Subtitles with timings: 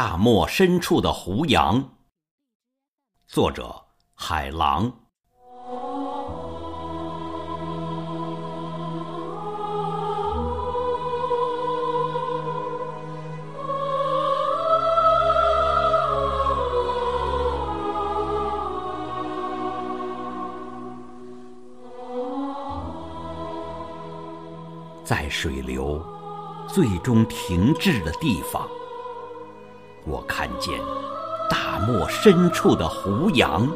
[0.00, 1.96] 大漠深处的胡杨，
[3.26, 3.74] 作者
[4.14, 4.92] 海狼。
[25.04, 26.00] 在水流
[26.68, 28.64] 最终停滞的地方，
[30.08, 30.74] 我看见
[31.50, 33.68] 大漠深处的胡杨，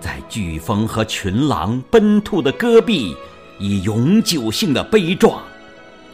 [0.00, 3.16] 在飓风和群狼奔突的戈壁，
[3.58, 5.40] 以永久性的悲壮，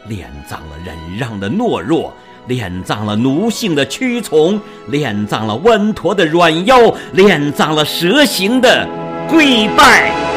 [0.07, 2.13] 敛葬了忍让的懦弱，
[2.47, 4.59] 敛葬了奴性的屈从，
[4.89, 6.77] 敛葬了弯驼的软腰，
[7.13, 8.87] 敛葬了蛇形的
[9.29, 10.28] 跪拜。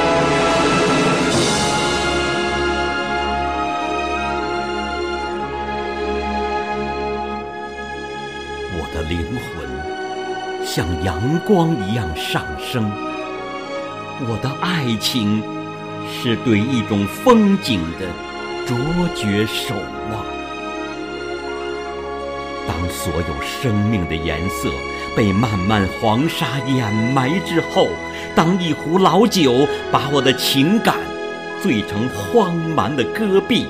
[9.12, 12.91] 灵魂像阳光一样上升，
[14.20, 15.42] 我的爱情
[16.10, 18.06] 是对一种风景的
[18.66, 18.74] 卓
[19.14, 19.74] 绝守
[20.10, 20.24] 望。
[22.66, 24.70] 当所有生命的颜色
[25.14, 27.88] 被漫漫黄沙掩埋之后，
[28.34, 30.97] 当一壶老酒把我的情感
[31.60, 33.66] 醉成荒蛮的戈壁。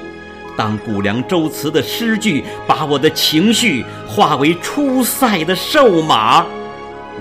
[0.56, 6.44] 当古凉周词的诗句把我的情绪化为出塞的瘦马，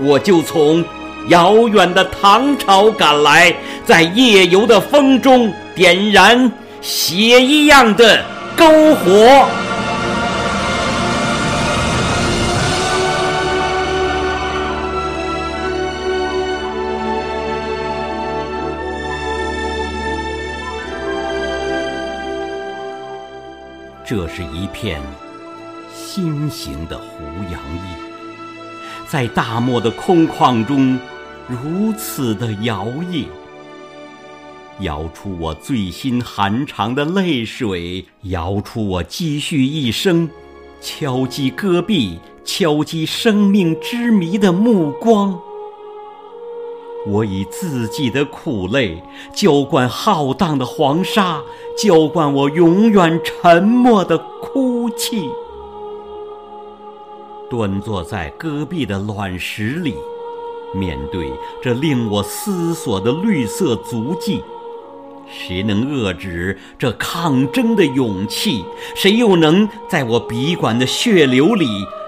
[0.00, 0.84] 我就从
[1.28, 8.22] 遥远的唐朝赶来，在夜游的风中点燃血一样的
[8.56, 9.46] 篝火。
[24.14, 25.00] 这是一片
[25.90, 27.96] 心形的胡杨叶，
[29.08, 30.98] 在大漠的空旷中
[31.48, 33.24] 如此的摇曳，
[34.80, 40.28] 摇出我醉心寒肠的泪水，摇出我积蓄一生
[40.82, 45.40] 敲击戈壁、敲击生命之谜的目光。
[47.06, 49.02] 我以自己的苦泪
[49.34, 51.42] 浇灌浩荡的黄沙，
[51.76, 55.28] 浇灌我永远沉默的哭泣。
[57.50, 59.94] 端坐在戈壁的卵石里，
[60.72, 64.42] 面对这令我思索的绿色足迹，
[65.28, 68.64] 谁能遏制这抗争的勇气？
[68.94, 71.66] 谁又能在我笔管的血流里，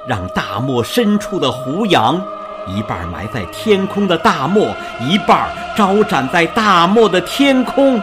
[0.08, 2.24] 让大漠深处的胡杨？
[2.66, 8.00] 一半埋在天空的大漠，一半招展在大漠的天空。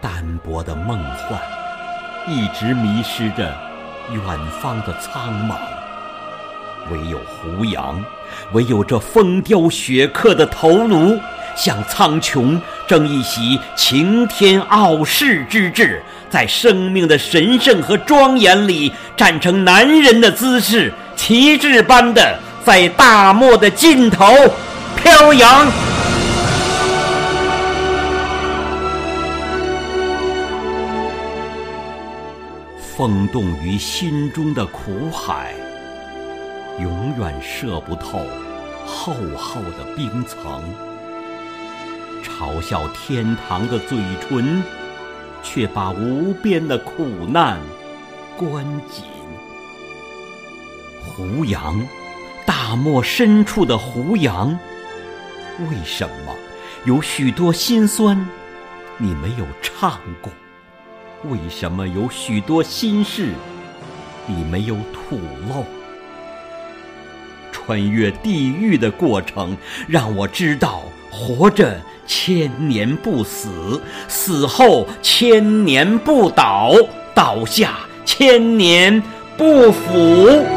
[0.00, 1.40] 单薄的梦幻，
[2.26, 3.52] 一直迷失着
[4.12, 4.22] 远
[4.60, 5.54] 方的苍茫。
[6.90, 8.04] 唯有胡杨，
[8.52, 11.18] 唯有这风雕雪刻的头颅，
[11.56, 20.92] 向苍穹争一席擎天傲世之志，在生命的神圣和庄严里，站成男人的姿势。
[21.16, 24.24] 旗帜般的在大漠的尽头
[24.94, 25.66] 飘扬，
[32.96, 35.52] 风动于心中的苦海，
[36.80, 38.20] 永远射不透
[38.86, 40.62] 厚厚的冰层。
[42.22, 44.62] 嘲笑天堂的嘴唇，
[45.42, 47.58] 却把无边的苦难
[48.36, 49.15] 关紧。
[51.16, 51.80] 胡杨，
[52.44, 54.50] 大漠深处的胡杨，
[55.60, 56.34] 为什么
[56.84, 58.28] 有许多心酸
[58.98, 60.30] 你没有唱过？
[61.30, 63.30] 为什么有许多心事
[64.26, 65.18] 你没有吐
[65.48, 65.64] 露？
[67.50, 69.56] 穿越地狱的过程，
[69.88, 76.74] 让我知道活着千年不死，死后千年不倒，
[77.14, 79.02] 倒下千年
[79.38, 80.55] 不腐。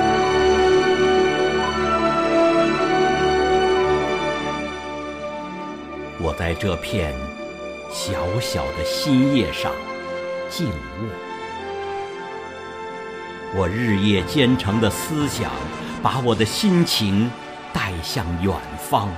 [6.50, 7.13] 在这片
[7.92, 8.12] 小
[8.42, 9.72] 小的心叶上
[10.50, 11.07] 静卧，
[13.56, 15.51] 我日夜兼程的思想，
[16.01, 17.30] 把我的心情
[17.72, 19.10] 带向远方。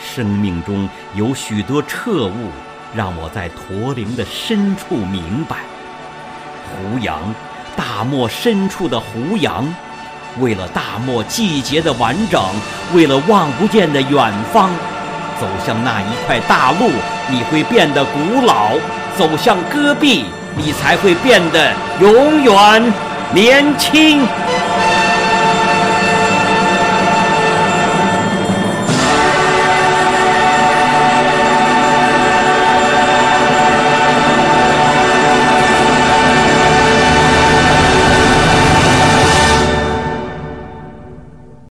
[0.00, 2.52] 生命中有许多彻悟，
[2.94, 5.56] 让我在驼铃的深处明白：
[6.70, 7.34] 胡杨，
[7.76, 9.66] 大漠深处的胡杨，
[10.38, 12.40] 为了大漠季节的完整，
[12.94, 14.70] 为了望不见的远方。
[15.40, 16.90] 走向那一块大陆，
[17.28, 18.72] 你会变得古老；
[19.16, 20.24] 走向戈壁，
[20.56, 22.92] 你才会变得永远
[23.32, 24.26] 年轻。